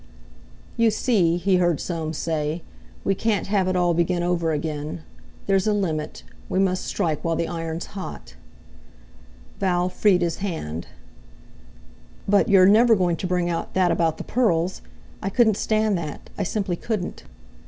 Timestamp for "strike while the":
6.85-7.47